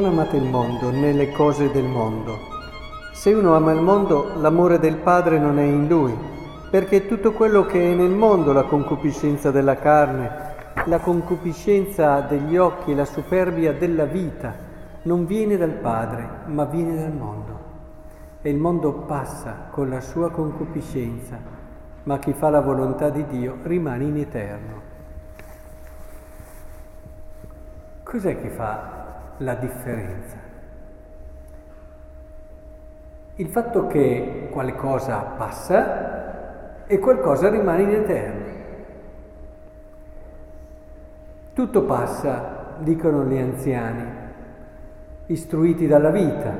non 0.00 0.12
amate 0.12 0.38
il 0.38 0.48
mondo 0.48 0.90
né 0.90 1.12
le 1.12 1.30
cose 1.30 1.70
del 1.70 1.84
mondo. 1.84 2.38
Se 3.12 3.34
uno 3.34 3.54
ama 3.54 3.72
il 3.72 3.82
mondo, 3.82 4.32
l'amore 4.36 4.78
del 4.78 4.96
Padre 4.96 5.38
non 5.38 5.58
è 5.58 5.62
in 5.62 5.88
lui, 5.88 6.16
perché 6.70 7.06
tutto 7.06 7.32
quello 7.32 7.66
che 7.66 7.92
è 7.92 7.94
nel 7.94 8.10
mondo, 8.10 8.54
la 8.54 8.62
concupiscenza 8.62 9.50
della 9.50 9.76
carne, 9.76 10.30
la 10.86 11.00
concupiscenza 11.00 12.20
degli 12.20 12.56
occhi 12.56 12.92
e 12.92 12.94
la 12.94 13.04
superbia 13.04 13.74
della 13.74 14.06
vita, 14.06 14.54
non 15.02 15.26
viene 15.26 15.58
dal 15.58 15.72
Padre, 15.72 16.26
ma 16.46 16.64
viene 16.64 16.96
dal 16.96 17.12
mondo. 17.12 17.58
E 18.40 18.48
il 18.48 18.56
mondo 18.56 18.92
passa 19.06 19.66
con 19.70 19.90
la 19.90 20.00
sua 20.00 20.30
concupiscenza, 20.30 21.38
ma 22.04 22.18
chi 22.18 22.32
fa 22.32 22.48
la 22.48 22.60
volontà 22.60 23.10
di 23.10 23.26
Dio 23.26 23.58
rimane 23.64 24.04
in 24.04 24.16
eterno. 24.16 24.80
Cos'è 28.02 28.40
che 28.40 28.48
fa 28.48 29.00
la 29.40 29.54
differenza? 29.54 30.36
Il 33.36 33.48
fatto 33.48 33.86
che 33.86 34.48
qualcosa 34.50 35.18
passa 35.36 36.86
e 36.86 36.98
qualcosa 36.98 37.48
rimane 37.48 37.82
in 37.82 37.90
eterno. 37.90 38.44
Tutto 41.54 41.82
passa, 41.84 42.74
dicono 42.78 43.24
gli 43.24 43.38
anziani, 43.38 44.04
istruiti 45.26 45.86
dalla 45.86 46.10
vita 46.10 46.52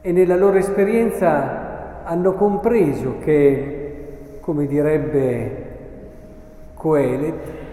e 0.00 0.12
nella 0.12 0.36
loro 0.36 0.58
esperienza 0.58 2.04
hanno 2.04 2.34
compreso 2.34 3.18
che, 3.18 4.38
come 4.40 4.66
direbbe 4.66 5.62
Coelet, 6.74 7.63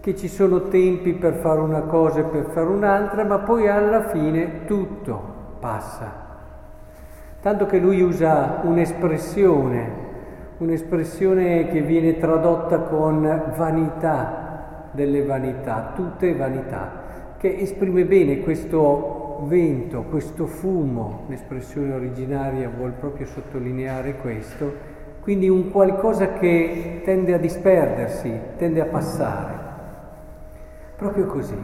che 0.00 0.16
ci 0.16 0.28
sono 0.28 0.68
tempi 0.68 1.12
per 1.12 1.34
fare 1.34 1.60
una 1.60 1.82
cosa 1.82 2.20
e 2.20 2.24
per 2.24 2.50
fare 2.50 2.68
un'altra, 2.68 3.24
ma 3.24 3.38
poi 3.38 3.68
alla 3.68 4.08
fine 4.08 4.64
tutto 4.64 5.20
passa. 5.58 6.26
Tanto 7.40 7.66
che 7.66 7.78
lui 7.78 8.00
usa 8.00 8.60
un'espressione, 8.62 9.90
un'espressione 10.58 11.68
che 11.68 11.82
viene 11.82 12.18
tradotta 12.18 12.80
con 12.80 13.52
vanità 13.56 14.46
delle 14.92 15.24
vanità, 15.24 15.92
tutte 15.94 16.34
vanità, 16.34 17.06
che 17.38 17.56
esprime 17.58 18.04
bene 18.04 18.40
questo 18.40 19.44
vento, 19.46 20.02
questo 20.10 20.46
fumo, 20.46 21.24
l'espressione 21.28 21.94
originaria 21.94 22.68
vuol 22.74 22.92
proprio 22.92 23.26
sottolineare 23.26 24.16
questo, 24.16 24.96
quindi 25.20 25.48
un 25.48 25.70
qualcosa 25.70 26.32
che 26.32 27.02
tende 27.04 27.34
a 27.34 27.38
disperdersi, 27.38 28.32
tende 28.56 28.80
a 28.80 28.86
passare. 28.86 29.67
Proprio 30.98 31.26
così. 31.26 31.56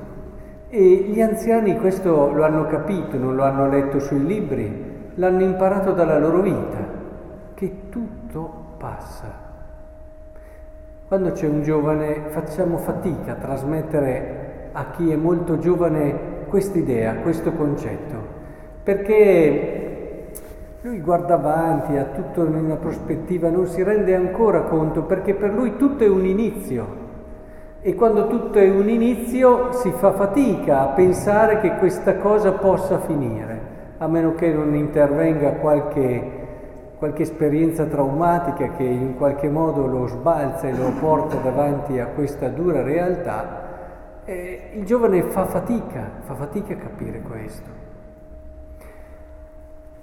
E 0.68 0.78
gli 0.78 1.20
anziani 1.20 1.76
questo 1.76 2.30
lo 2.32 2.44
hanno 2.44 2.66
capito, 2.66 3.18
non 3.18 3.34
lo 3.34 3.42
hanno 3.42 3.68
letto 3.68 3.98
sui 3.98 4.24
libri, 4.24 5.10
l'hanno 5.14 5.42
imparato 5.42 5.90
dalla 5.90 6.20
loro 6.20 6.40
vita, 6.40 6.78
che 7.54 7.88
tutto 7.90 8.48
passa. 8.78 9.26
Quando 11.08 11.32
c'è 11.32 11.48
un 11.48 11.62
giovane 11.62 12.28
facciamo 12.28 12.76
fatica 12.76 13.32
a 13.32 13.34
trasmettere 13.34 14.68
a 14.70 14.90
chi 14.90 15.10
è 15.10 15.16
molto 15.16 15.58
giovane 15.58 16.44
quest'idea, 16.46 17.16
questo 17.16 17.50
concetto, 17.54 18.16
perché 18.84 20.28
lui 20.82 21.00
guarda 21.00 21.34
avanti, 21.34 21.96
ha 21.96 22.04
tutto 22.04 22.44
in 22.44 22.54
una 22.54 22.76
prospettiva, 22.76 23.48
non 23.48 23.66
si 23.66 23.82
rende 23.82 24.14
ancora 24.14 24.60
conto, 24.60 25.02
perché 25.02 25.34
per 25.34 25.52
lui 25.52 25.74
tutto 25.76 26.04
è 26.04 26.08
un 26.08 26.24
inizio. 26.24 27.02
E 27.86 27.94
quando 27.94 28.28
tutto 28.28 28.58
è 28.58 28.70
un 28.70 28.88
inizio 28.88 29.72
si 29.72 29.90
fa 29.90 30.12
fatica 30.12 30.80
a 30.80 30.94
pensare 30.94 31.60
che 31.60 31.76
questa 31.76 32.16
cosa 32.16 32.52
possa 32.52 32.98
finire, 32.98 33.60
a 33.98 34.06
meno 34.06 34.34
che 34.34 34.50
non 34.50 34.74
intervenga 34.74 35.56
qualche, 35.56 36.94
qualche 36.96 37.24
esperienza 37.24 37.84
traumatica 37.84 38.70
che 38.70 38.84
in 38.84 39.18
qualche 39.18 39.50
modo 39.50 39.86
lo 39.86 40.06
sbalza 40.06 40.66
e 40.66 40.74
lo 40.74 40.92
porta 40.98 41.36
davanti 41.36 41.98
a 41.98 42.06
questa 42.06 42.48
dura 42.48 42.82
realtà. 42.82 44.22
Eh, 44.24 44.70
il 44.72 44.86
giovane 44.86 45.22
fa 45.24 45.44
fatica, 45.44 46.10
fa 46.20 46.34
fatica 46.36 46.72
a 46.72 46.78
capire 46.78 47.20
questo. 47.20 47.68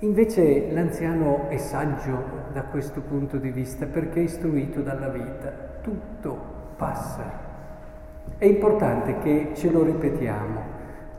Invece 0.01 0.71
l'anziano 0.71 1.47
è 1.47 1.57
saggio 1.57 2.25
da 2.53 2.61
questo 2.61 3.01
punto 3.01 3.37
di 3.37 3.49
vista 3.49 3.87
perché 3.87 4.19
è 4.19 4.23
istruito 4.25 4.81
dalla 4.81 5.07
vita. 5.07 5.51
Tutto 5.81 6.37
passa. 6.77 7.50
È 8.37 8.45
importante 8.45 9.19
che 9.19 9.51
ce 9.53 9.69
lo 9.69 9.83
ripetiamo, 9.83 10.61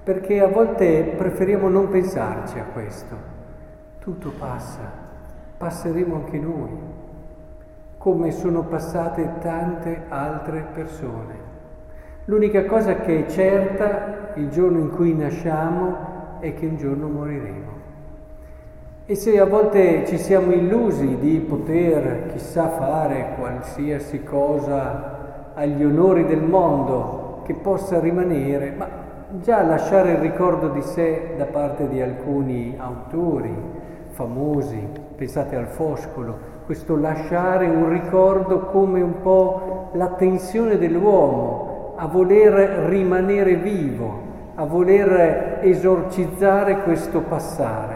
perché 0.02 0.40
a 0.40 0.48
volte 0.48 1.14
preferiamo 1.16 1.68
non 1.68 1.88
pensarci 1.88 2.58
a 2.58 2.64
questo. 2.64 3.16
Tutto 4.00 4.32
passa, 4.36 4.90
passeremo 5.56 6.16
anche 6.16 6.38
noi, 6.38 6.70
come 7.98 8.32
sono 8.32 8.64
passate 8.64 9.34
tante 9.40 10.02
altre 10.08 10.66
persone. 10.72 11.34
L'unica 12.24 12.64
cosa 12.64 12.96
che 12.96 13.26
è 13.26 13.30
certa 13.30 14.32
il 14.34 14.48
giorno 14.48 14.78
in 14.78 14.90
cui 14.90 15.14
nasciamo 15.14 16.38
è 16.40 16.54
che 16.54 16.66
un 16.66 16.76
giorno 16.76 17.06
moriremo. 17.06 17.70
E 19.06 19.14
se 19.14 19.38
a 19.38 19.44
volte 19.44 20.04
ci 20.06 20.18
siamo 20.18 20.52
illusi 20.52 21.18
di 21.18 21.38
poter 21.38 22.26
chissà 22.32 22.68
fare 22.70 23.34
qualsiasi 23.36 24.24
cosa 24.24 25.21
agli 25.54 25.84
onori 25.84 26.26
del 26.26 26.42
mondo 26.42 27.42
che 27.44 27.54
possa 27.54 28.00
rimanere, 28.00 28.72
ma 28.76 28.88
già 29.40 29.62
lasciare 29.62 30.12
il 30.12 30.18
ricordo 30.18 30.68
di 30.68 30.82
sé 30.82 31.34
da 31.36 31.46
parte 31.46 31.88
di 31.88 32.00
alcuni 32.00 32.74
autori 32.78 33.54
famosi, 34.10 34.88
pensate 35.16 35.56
al 35.56 35.66
Foscolo, 35.66 36.50
questo 36.66 36.96
lasciare 36.96 37.66
un 37.66 37.88
ricordo 37.88 38.66
come 38.66 39.00
un 39.00 39.20
po' 39.20 39.90
la 39.94 40.08
tensione 40.08 40.78
dell'uomo 40.78 41.94
a 41.96 42.06
voler 42.06 42.88
rimanere 42.88 43.56
vivo, 43.56 44.30
a 44.54 44.64
voler 44.64 45.60
esorcizzare 45.62 46.82
questo 46.82 47.20
passare, 47.20 47.94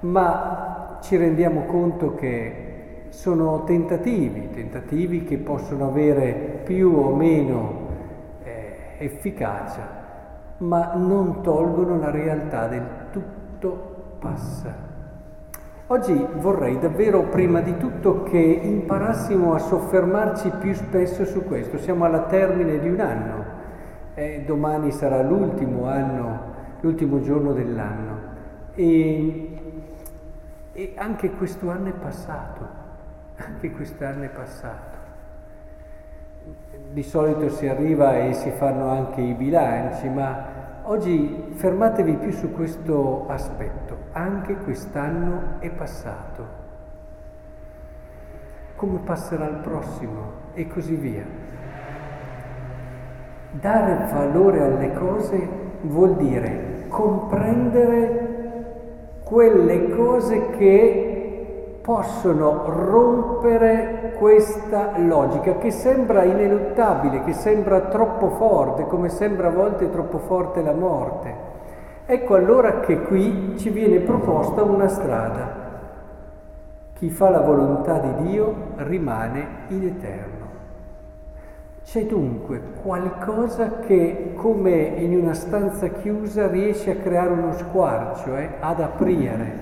ma 0.00 0.98
ci 1.00 1.16
rendiamo 1.16 1.62
conto 1.62 2.14
che 2.14 2.65
sono 3.10 3.64
tentativi, 3.64 4.50
tentativi 4.50 5.24
che 5.24 5.38
possono 5.38 5.88
avere 5.88 6.60
più 6.64 6.92
o 6.96 7.14
meno 7.14 7.86
eh, 8.42 8.76
efficacia, 8.98 10.04
ma 10.58 10.94
non 10.94 11.42
tolgono 11.42 11.98
la 11.98 12.10
realtà 12.10 12.66
del 12.66 12.86
tutto 13.10 13.94
passa. 14.18 14.84
Oggi 15.88 16.26
vorrei 16.36 16.78
davvero 16.78 17.22
prima 17.24 17.60
di 17.60 17.76
tutto 17.76 18.24
che 18.24 18.38
imparassimo 18.38 19.54
a 19.54 19.58
soffermarci 19.58 20.50
più 20.58 20.74
spesso 20.74 21.24
su 21.24 21.44
questo. 21.44 21.78
Siamo 21.78 22.04
alla 22.04 22.22
termine 22.22 22.80
di 22.80 22.88
un 22.88 23.00
anno, 23.00 23.44
eh, 24.14 24.42
domani 24.44 24.90
sarà 24.90 25.22
l'ultimo 25.22 25.86
anno, 25.86 26.54
l'ultimo 26.80 27.20
giorno 27.20 27.52
dell'anno 27.52 28.18
e, 28.74 29.58
e 30.72 30.92
anche 30.96 31.30
questo 31.30 31.70
anno 31.70 31.88
è 31.88 31.92
passato 31.92 32.85
anche 33.36 33.70
quest'anno 33.70 34.24
è 34.24 34.28
passato. 34.28 34.96
Di 36.92 37.02
solito 37.02 37.48
si 37.50 37.66
arriva 37.66 38.16
e 38.18 38.32
si 38.32 38.50
fanno 38.50 38.88
anche 38.88 39.20
i 39.20 39.34
bilanci, 39.34 40.08
ma 40.08 40.80
oggi 40.84 41.52
fermatevi 41.54 42.14
più 42.14 42.30
su 42.30 42.52
questo 42.52 43.26
aspetto. 43.28 43.96
Anche 44.12 44.54
quest'anno 44.56 45.58
è 45.58 45.70
passato. 45.70 46.64
Come 48.76 48.98
passerà 49.00 49.46
il 49.46 49.56
prossimo 49.56 50.32
e 50.54 50.66
così 50.68 50.94
via. 50.94 51.24
Dare 53.50 54.12
valore 54.12 54.60
alle 54.62 54.92
cose 54.92 55.48
vuol 55.82 56.16
dire 56.16 56.84
comprendere 56.88 58.26
quelle 59.24 59.90
cose 59.90 60.50
che 60.50 61.15
possono 61.86 62.64
rompere 62.66 64.14
questa 64.18 64.98
logica 64.98 65.56
che 65.56 65.70
sembra 65.70 66.24
ineluttabile, 66.24 67.22
che 67.22 67.32
sembra 67.32 67.82
troppo 67.82 68.30
forte, 68.30 68.88
come 68.88 69.08
sembra 69.08 69.46
a 69.46 69.52
volte 69.52 69.88
troppo 69.88 70.18
forte 70.18 70.62
la 70.62 70.72
morte. 70.72 71.32
Ecco 72.04 72.34
allora 72.34 72.80
che 72.80 73.02
qui 73.02 73.54
ci 73.56 73.70
viene 73.70 74.00
proposta 74.00 74.64
una 74.64 74.88
strada. 74.88 75.64
Chi 76.94 77.08
fa 77.08 77.30
la 77.30 77.42
volontà 77.42 77.98
di 77.98 78.30
Dio 78.30 78.54
rimane 78.78 79.46
in 79.68 79.84
eterno. 79.84 80.44
C'è 81.84 82.04
dunque 82.04 82.60
qualcosa 82.82 83.78
che, 83.78 84.32
come 84.34 84.72
in 84.72 85.16
una 85.16 85.34
stanza 85.34 85.86
chiusa, 85.86 86.48
riesce 86.48 86.90
a 86.90 86.96
creare 86.96 87.30
uno 87.30 87.52
squarcio, 87.52 88.36
eh, 88.36 88.54
ad 88.58 88.80
aprire, 88.80 89.52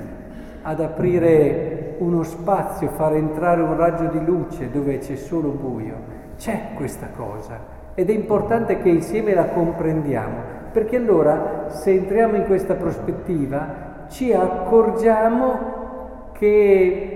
ad 0.62 0.80
aprire 0.80 1.73
uno 1.98 2.22
spazio, 2.22 2.88
far 2.90 3.14
entrare 3.14 3.62
un 3.62 3.76
raggio 3.76 4.06
di 4.06 4.24
luce 4.24 4.70
dove 4.70 4.98
c'è 4.98 5.16
solo 5.16 5.50
buio. 5.50 6.22
C'è 6.36 6.70
questa 6.74 7.08
cosa 7.14 7.72
ed 7.94 8.10
è 8.10 8.12
importante 8.12 8.78
che 8.78 8.88
insieme 8.88 9.34
la 9.34 9.46
comprendiamo. 9.46 10.62
perché 10.74 10.96
allora 10.96 11.68
se 11.68 11.92
entriamo 11.92 12.34
in 12.34 12.46
questa 12.46 12.74
prospettiva 12.74 14.06
ci 14.08 14.32
accorgiamo 14.32 16.32
che 16.32 17.14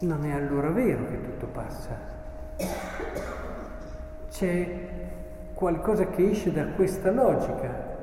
non 0.00 0.24
è 0.24 0.32
allora 0.32 0.70
vero 0.70 1.06
che 1.08 1.22
tutto 1.22 1.46
passa. 1.46 1.96
C'è 4.32 4.68
qualcosa 5.54 6.06
che 6.06 6.28
esce 6.28 6.52
da 6.52 6.64
questa 6.74 7.12
logica. 7.12 7.97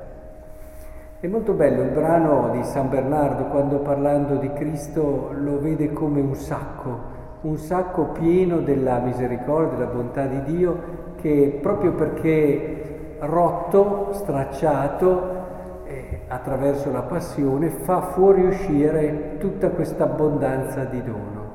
È 1.26 1.28
molto 1.28 1.54
bello 1.54 1.82
il 1.82 1.90
brano 1.90 2.50
di 2.52 2.62
San 2.62 2.88
Bernardo 2.88 3.46
quando 3.46 3.78
parlando 3.78 4.36
di 4.36 4.48
Cristo 4.52 5.32
lo 5.36 5.58
vede 5.58 5.92
come 5.92 6.20
un 6.20 6.36
sacco, 6.36 7.00
un 7.40 7.56
sacco 7.56 8.10
pieno 8.12 8.60
della 8.60 9.00
misericordia, 9.00 9.76
della 9.76 9.90
bontà 9.90 10.26
di 10.26 10.40
Dio 10.44 10.78
che 11.16 11.58
proprio 11.60 11.94
perché 11.94 13.16
rotto, 13.18 14.10
stracciato 14.12 15.82
eh, 15.86 16.20
attraverso 16.28 16.92
la 16.92 17.02
passione 17.02 17.70
fa 17.70 18.02
fuoriuscire 18.02 19.34
tutta 19.38 19.70
questa 19.70 20.04
abbondanza 20.04 20.84
di 20.84 21.02
dono. 21.02 21.54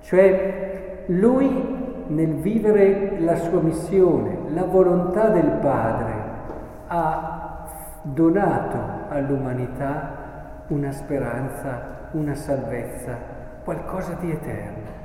Cioè 0.00 1.04
lui 1.06 2.04
nel 2.08 2.34
vivere 2.34 3.20
la 3.20 3.36
sua 3.36 3.60
missione, 3.60 4.36
la 4.48 4.64
volontà 4.64 5.28
del 5.28 5.58
Padre, 5.60 6.12
ha 6.88 7.31
donato 8.02 8.78
all'umanità 9.08 10.64
una 10.68 10.90
speranza, 10.90 12.08
una 12.12 12.34
salvezza, 12.34 13.16
qualcosa 13.62 14.16
di 14.20 14.30
eterno. 14.30 15.00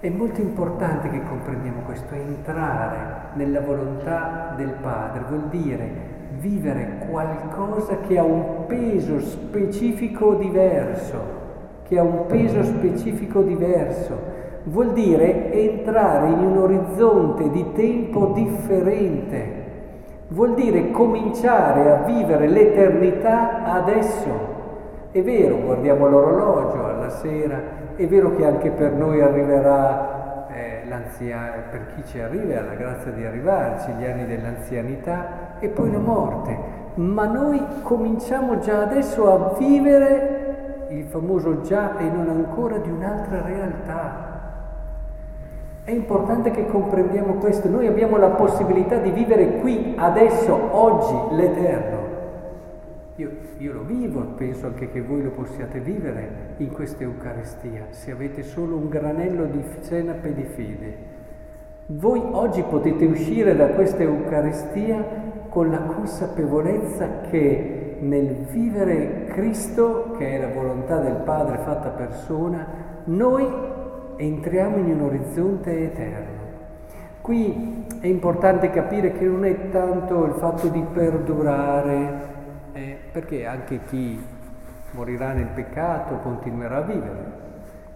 È 0.00 0.08
molto 0.08 0.40
importante 0.40 1.08
che 1.08 1.22
comprendiamo 1.22 1.82
questo, 1.82 2.14
entrare 2.14 3.30
nella 3.34 3.60
volontà 3.60 4.52
del 4.56 4.74
Padre 4.80 5.22
vuol 5.28 5.48
dire 5.48 6.10
vivere 6.38 7.06
qualcosa 7.08 7.98
che 8.00 8.18
ha 8.18 8.24
un 8.24 8.66
peso 8.66 9.20
specifico 9.20 10.34
diverso, 10.34 11.40
che 11.84 11.98
ha 11.98 12.02
un 12.02 12.26
peso 12.26 12.64
specifico 12.64 13.42
diverso, 13.42 14.18
vuol 14.64 14.92
dire 14.92 15.52
entrare 15.52 16.30
in 16.30 16.38
un 16.38 16.58
orizzonte 16.58 17.50
di 17.50 17.72
tempo 17.72 18.32
differente, 18.34 19.61
vuol 20.32 20.54
dire 20.54 20.90
cominciare 20.90 21.90
a 21.90 21.96
vivere 22.04 22.48
l'eternità 22.48 23.64
adesso. 23.64 24.50
È 25.10 25.22
vero, 25.22 25.58
guardiamo 25.58 26.08
l'orologio 26.08 26.86
alla 26.86 27.10
sera, 27.10 27.60
è 27.94 28.06
vero 28.06 28.34
che 28.34 28.46
anche 28.46 28.70
per 28.70 28.92
noi 28.92 29.20
arriverà 29.20 30.48
eh, 30.50 30.88
l'anziano, 30.88 31.62
per 31.70 31.86
chi 31.94 32.04
ci 32.06 32.18
arriva 32.18 32.62
la 32.62 32.74
grazia 32.74 33.10
di 33.10 33.24
arrivarci, 33.24 33.92
gli 33.92 34.04
anni 34.06 34.26
dell'anzianità 34.26 35.58
e 35.58 35.68
poi 35.68 35.92
la 35.92 35.98
morte, 35.98 36.56
ma 36.94 37.26
noi 37.26 37.62
cominciamo 37.82 38.58
già 38.58 38.82
adesso 38.82 39.30
a 39.30 39.54
vivere 39.58 40.86
il 40.88 41.04
famoso 41.04 41.60
già 41.60 41.98
e 41.98 42.04
non 42.04 42.28
ancora 42.30 42.78
di 42.78 42.90
un'altra 42.90 43.42
realtà. 43.42 44.31
È 45.84 45.90
importante 45.90 46.52
che 46.52 46.66
comprendiamo 46.66 47.34
questo. 47.34 47.68
Noi 47.68 47.88
abbiamo 47.88 48.16
la 48.16 48.30
possibilità 48.30 48.98
di 48.98 49.10
vivere 49.10 49.58
qui, 49.58 49.94
adesso, 49.96 50.56
oggi, 50.70 51.34
l'Eterno. 51.34 51.98
Io, 53.16 53.30
io, 53.58 53.72
lo 53.72 53.82
vivo, 53.82 54.20
penso 54.36 54.66
anche 54.66 54.90
che 54.92 55.02
voi 55.02 55.24
lo 55.24 55.30
possiate 55.30 55.80
vivere 55.80 56.54
in 56.58 56.70
questa 56.70 57.02
Eucaristia, 57.02 57.86
se 57.90 58.12
avete 58.12 58.44
solo 58.44 58.76
un 58.76 58.88
granello 58.88 59.44
di 59.46 59.60
senape 59.80 60.32
di 60.32 60.44
fede. 60.44 60.96
Voi 61.86 62.22
oggi 62.30 62.62
potete 62.62 63.04
uscire 63.04 63.56
da 63.56 63.70
questa 63.70 64.04
Eucaristia 64.04 65.04
con 65.48 65.68
la 65.68 65.80
consapevolezza 65.80 67.22
che 67.28 67.96
nel 67.98 68.46
vivere 68.50 69.24
Cristo, 69.30 70.14
che 70.16 70.36
è 70.36 70.40
la 70.40 70.54
volontà 70.54 71.00
del 71.00 71.22
Padre 71.24 71.58
fatta 71.58 71.88
persona, 71.88 72.66
noi 73.04 73.46
entriamo 74.16 74.76
in 74.76 74.86
un 74.86 75.00
orizzonte 75.02 75.84
eterno. 75.84 76.40
Qui 77.20 77.86
è 78.00 78.06
importante 78.06 78.70
capire 78.70 79.12
che 79.12 79.24
non 79.24 79.44
è 79.44 79.70
tanto 79.70 80.24
il 80.24 80.32
fatto 80.34 80.68
di 80.68 80.84
perdurare, 80.92 82.30
eh, 82.72 82.98
perché 83.12 83.46
anche 83.46 83.80
chi 83.84 84.20
morirà 84.92 85.32
nel 85.32 85.48
peccato 85.54 86.16
continuerà 86.16 86.78
a 86.78 86.82
vivere, 86.82 87.32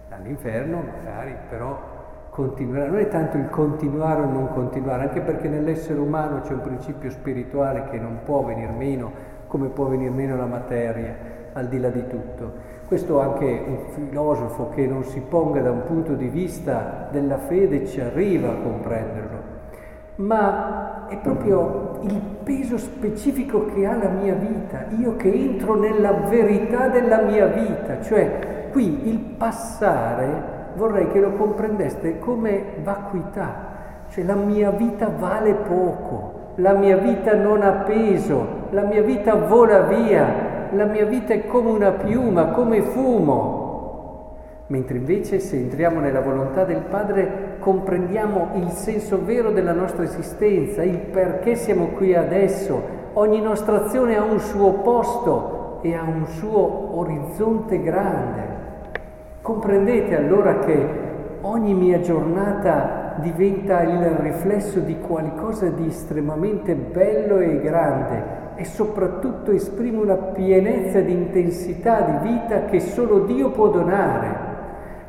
all'inferno 0.09 0.81
magari, 0.81 1.35
però 1.49 1.95
continuerà, 2.29 2.87
non 2.87 2.99
è 2.99 3.07
tanto 3.07 3.37
il 3.37 3.49
continuare 3.49 4.21
o 4.21 4.25
non 4.25 4.49
continuare, 4.49 5.03
anche 5.03 5.21
perché 5.21 5.47
nell'essere 5.49 5.99
umano 5.99 6.41
c'è 6.41 6.53
un 6.53 6.61
principio 6.61 7.09
spirituale 7.09 7.85
che 7.89 7.99
non 7.99 8.19
può 8.23 8.43
venire 8.43 8.71
meno, 8.71 9.11
come 9.47 9.69
può 9.69 9.85
venire 9.85 10.11
meno 10.11 10.37
la 10.37 10.45
materia, 10.45 11.15
al 11.53 11.67
di 11.67 11.79
là 11.79 11.89
di 11.89 12.05
tutto. 12.07 12.66
Questo 12.87 13.19
anche 13.19 13.63
un 13.67 13.79
filosofo 13.89 14.69
che 14.69 14.87
non 14.87 15.03
si 15.03 15.19
ponga 15.19 15.59
da 15.59 15.71
un 15.71 15.83
punto 15.83 16.13
di 16.13 16.27
vista 16.27 17.09
della 17.11 17.37
fede 17.37 17.85
ci 17.85 17.99
arriva 17.99 18.47
a 18.47 18.55
comprenderlo, 18.63 19.37
ma 20.15 21.05
è 21.09 21.17
proprio 21.17 21.99
il 22.03 22.21
peso 22.43 22.77
specifico 22.77 23.65
che 23.65 23.85
ha 23.85 23.97
la 23.97 24.07
mia 24.07 24.35
vita, 24.35 24.85
io 24.97 25.17
che 25.17 25.29
entro 25.33 25.75
nella 25.75 26.13
verità 26.13 26.87
della 26.87 27.23
mia 27.23 27.47
vita, 27.47 27.99
cioè 27.99 28.69
qui 28.71 29.09
il 29.09 29.19
passare 29.19 30.55
vorrei 30.77 31.09
che 31.09 31.19
lo 31.19 31.33
comprendeste 31.33 32.19
come 32.19 32.63
vacuità, 32.83 33.65
cioè 34.11 34.23
la 34.23 34.35
mia 34.35 34.71
vita 34.71 35.09
vale 35.09 35.55
poco, 35.55 36.53
la 36.55 36.71
mia 36.71 36.95
vita 36.95 37.35
non 37.35 37.63
ha 37.63 37.83
peso, 37.83 38.69
la 38.69 38.83
mia 38.83 39.01
vita 39.01 39.35
vola 39.35 39.81
via, 39.81 40.46
la 40.73 40.85
mia 40.85 41.05
vita 41.05 41.33
è 41.33 41.45
come 41.45 41.69
una 41.69 41.91
piuma, 41.91 42.47
come 42.47 42.81
fumo. 42.81 43.65
Mentre 44.67 44.97
invece 44.97 45.39
se 45.39 45.55
entriamo 45.55 45.99
nella 45.99 46.19
volontà 46.19 46.65
del 46.65 46.81
Padre 46.81 47.55
comprendiamo 47.59 48.49
il 48.55 48.69
senso 48.71 49.23
vero 49.23 49.51
della 49.51 49.71
nostra 49.71 50.03
esistenza, 50.03 50.83
il 50.83 50.97
perché 50.97 51.55
siamo 51.55 51.87
qui 51.95 52.13
adesso. 52.15 52.95
Ogni 53.13 53.41
nostra 53.41 53.85
azione 53.85 54.17
ha 54.17 54.23
un 54.23 54.39
suo 54.39 54.73
posto 54.73 55.79
e 55.81 55.95
ha 55.95 56.03
un 56.03 56.25
suo 56.27 56.99
orizzonte 56.99 57.81
grande. 57.81 58.55
Comprendete 59.41 60.17
allora 60.17 60.59
che 60.59 60.89
ogni 61.41 61.73
mia 61.73 62.01
giornata 62.01 62.96
diventa 63.21 63.81
il 63.81 64.03
riflesso 64.19 64.79
di 64.79 64.97
qualcosa 64.99 65.67
di 65.69 65.87
estremamente 65.87 66.75
bello 66.75 67.39
e 67.39 67.59
grande 67.61 68.45
e 68.55 68.65
soprattutto 68.65 69.51
esprime 69.51 69.97
una 69.97 70.15
pienezza 70.15 70.99
di 70.99 71.11
intensità 71.11 72.01
di 72.01 72.29
vita 72.29 72.65
che 72.65 72.79
solo 72.79 73.19
Dio 73.19 73.51
può 73.51 73.69
donare. 73.69 74.45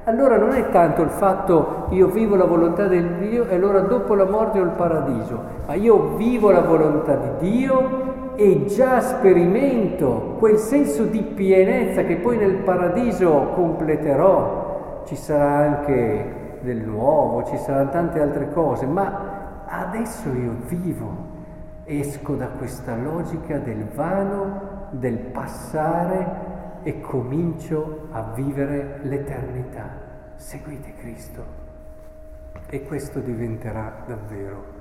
Allora 0.04 0.38
non 0.38 0.52
è 0.52 0.70
tanto 0.70 1.02
il 1.02 1.10
fatto 1.10 1.86
io 1.90 2.08
vivo 2.08 2.36
la 2.36 2.44
volontà 2.44 2.86
del 2.86 3.16
Dio 3.18 3.46
e 3.46 3.54
allora 3.54 3.80
dopo 3.80 4.14
la 4.14 4.24
morte 4.24 4.58
ho 4.58 4.64
il 4.64 4.70
paradiso, 4.70 5.38
ma 5.66 5.74
io 5.74 6.16
vivo 6.16 6.50
la 6.50 6.62
volontà 6.62 7.14
di 7.14 7.50
Dio 7.50 8.34
e 8.34 8.64
già 8.66 9.00
sperimento 9.00 10.36
quel 10.38 10.56
senso 10.56 11.04
di 11.04 11.20
pienezza 11.20 12.04
che 12.04 12.16
poi 12.16 12.38
nel 12.38 12.56
paradiso 12.56 13.50
completerò. 13.54 15.02
Ci 15.04 15.16
sarà 15.16 15.56
anche 15.56 16.47
del 16.62 16.82
nuovo, 16.82 17.44
ci 17.44 17.56
saranno 17.58 17.90
tante 17.90 18.20
altre 18.20 18.50
cose, 18.50 18.86
ma 18.86 19.64
adesso 19.66 20.32
io 20.32 20.56
vivo 20.66 21.36
esco 21.88 22.34
da 22.34 22.48
questa 22.48 22.94
logica 22.96 23.58
del 23.58 23.84
vano, 23.94 24.88
del 24.90 25.16
passare 25.16 26.80
e 26.82 27.00
comincio 27.00 28.08
a 28.10 28.32
vivere 28.34 29.00
l'eternità. 29.02 29.88
Seguite 30.36 30.92
Cristo. 30.94 31.66
E 32.68 32.82
questo 32.82 33.20
diventerà 33.20 34.04
davvero 34.06 34.76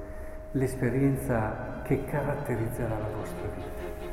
l'esperienza 0.51 1.79
che 1.83 2.03
caratterizzerà 2.03 2.97
la 2.97 3.15
vostra 3.15 3.47
vita. 3.55 4.06